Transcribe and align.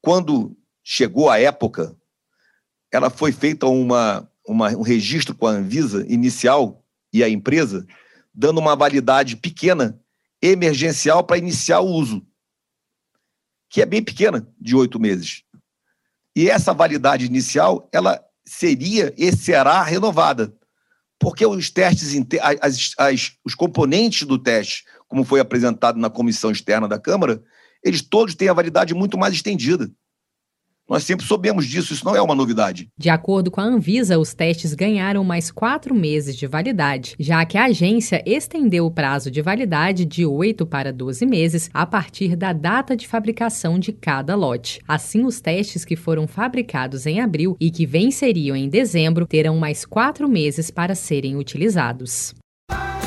quando 0.00 0.56
chegou 0.84 1.28
a 1.28 1.40
época, 1.40 1.96
ela 2.92 3.10
foi 3.10 3.32
feita 3.32 3.66
uma, 3.66 4.30
uma, 4.46 4.68
um 4.68 4.82
registro 4.82 5.34
com 5.34 5.48
a 5.48 5.50
Anvisa 5.50 6.06
inicial 6.08 6.84
e 7.12 7.24
a 7.24 7.28
empresa, 7.28 7.84
dando 8.32 8.60
uma 8.60 8.76
validade 8.76 9.36
pequena, 9.36 10.00
emergencial, 10.40 11.24
para 11.24 11.38
iniciar 11.38 11.80
o 11.80 11.88
uso, 11.88 12.24
que 13.68 13.82
é 13.82 13.86
bem 13.86 14.02
pequena, 14.02 14.46
de 14.60 14.76
oito 14.76 15.00
meses. 15.00 15.42
E 16.34 16.48
essa 16.48 16.72
validade 16.72 17.26
inicial, 17.26 17.88
ela 17.92 18.22
seria 18.44 19.12
e 19.16 19.32
será 19.32 19.82
renovada. 19.82 20.54
Porque 21.18 21.44
os 21.44 21.70
testes, 21.70 22.14
as, 22.60 22.94
as, 22.96 23.32
os 23.44 23.54
componentes 23.54 24.26
do 24.26 24.38
teste, 24.38 24.84
como 25.06 25.24
foi 25.24 25.40
apresentado 25.40 25.98
na 25.98 26.08
comissão 26.08 26.50
externa 26.50 26.88
da 26.88 26.98
Câmara, 26.98 27.42
eles 27.84 28.00
todos 28.00 28.34
têm 28.34 28.48
a 28.48 28.54
validade 28.54 28.94
muito 28.94 29.18
mais 29.18 29.34
estendida. 29.34 29.90
Nós 30.90 31.04
sempre 31.04 31.24
soubemos 31.24 31.66
disso, 31.66 31.94
isso 31.94 32.04
não 32.04 32.16
é 32.16 32.20
uma 32.20 32.34
novidade. 32.34 32.88
De 32.98 33.08
acordo 33.08 33.48
com 33.48 33.60
a 33.60 33.64
Anvisa, 33.64 34.18
os 34.18 34.34
testes 34.34 34.74
ganharam 34.74 35.22
mais 35.22 35.48
quatro 35.48 35.94
meses 35.94 36.34
de 36.34 36.48
validade, 36.48 37.14
já 37.16 37.44
que 37.44 37.56
a 37.56 37.66
agência 37.66 38.20
estendeu 38.26 38.86
o 38.86 38.90
prazo 38.90 39.30
de 39.30 39.40
validade 39.40 40.04
de 40.04 40.26
8 40.26 40.66
para 40.66 40.92
12 40.92 41.24
meses 41.24 41.70
a 41.72 41.86
partir 41.86 42.34
da 42.34 42.52
data 42.52 42.96
de 42.96 43.06
fabricação 43.06 43.78
de 43.78 43.92
cada 43.92 44.34
lote. 44.34 44.80
Assim, 44.88 45.24
os 45.24 45.40
testes 45.40 45.84
que 45.84 45.94
foram 45.94 46.26
fabricados 46.26 47.06
em 47.06 47.20
abril 47.20 47.56
e 47.60 47.70
que 47.70 47.86
venceriam 47.86 48.56
em 48.56 48.68
dezembro 48.68 49.28
terão 49.28 49.56
mais 49.58 49.84
quatro 49.84 50.28
meses 50.28 50.72
para 50.72 50.96
serem 50.96 51.36
utilizados. 51.36 52.34